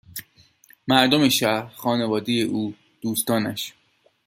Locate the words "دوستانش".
3.01-3.73